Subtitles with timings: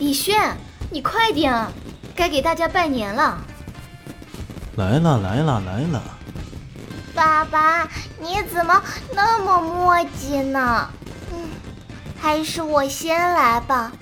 [0.00, 0.56] 李炫，
[0.90, 1.54] 你快点，
[2.16, 3.36] 该给大家拜年了。
[4.76, 6.02] 来了来了来了！
[7.14, 7.86] 爸爸，
[8.18, 8.82] 你怎么
[9.14, 10.88] 那么磨叽呢？
[11.30, 11.50] 嗯，
[12.18, 13.92] 还是我先来吧。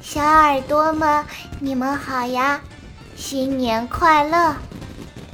[0.00, 1.22] 小耳朵们，
[1.60, 2.58] 你们好呀，
[3.14, 4.56] 新年快乐！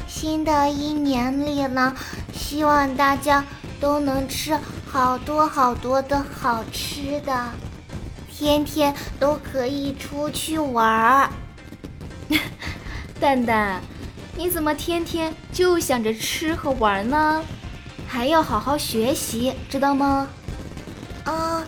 [0.09, 1.95] 新的一年里呢，
[2.33, 3.45] 希望大家
[3.81, 4.59] 都能吃
[4.91, 7.49] 好多好多的好吃的，
[8.37, 11.31] 天天都可以出去玩儿。
[13.21, 13.81] 蛋蛋，
[14.37, 17.45] 你怎么天天就想着吃和玩呢？
[18.09, 20.29] 还要好好学习，知道吗？
[21.25, 21.63] 啊，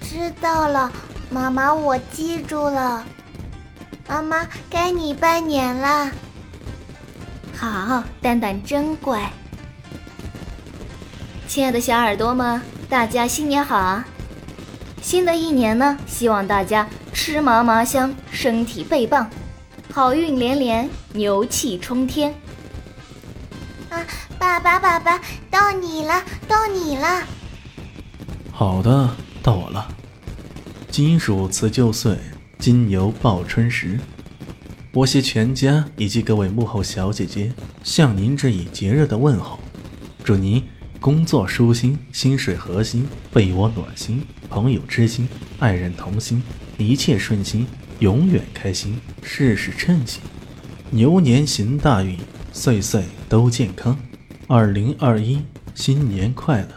[0.00, 0.90] 知道了。
[1.30, 3.04] 妈妈，我记住了。
[4.08, 6.10] 妈妈，该你拜年啦。
[7.54, 9.30] 好，蛋蛋真乖。
[11.46, 14.06] 亲爱的小耳朵们，大家新年好啊！
[15.00, 19.30] 新的一年呢，希望大家吃嘛嘛香，身体倍棒，
[19.92, 22.34] 好运连连，牛气冲天。
[23.88, 24.04] 啊，
[24.38, 27.22] 爸爸，爸爸，到你了，到你了。
[28.52, 29.08] 好的，
[29.42, 29.88] 到我了。
[30.90, 32.18] 金鼠辞旧岁，
[32.58, 33.98] 金牛报春时。
[34.92, 37.52] 我携全家以及各位幕后小姐姐，
[37.84, 39.60] 向您致以节日的问候，
[40.24, 40.66] 祝您
[40.98, 46.42] 工作舒心，薪水核心，被窝暖心，朋友知心，爱人同心，
[46.76, 47.66] 一切顺心，
[47.98, 50.22] 永远开心，事事称心，
[50.90, 52.18] 牛年行大运，
[52.52, 53.98] 岁岁都健康。
[54.46, 55.42] 二零二一，
[55.74, 56.68] 新年快乐！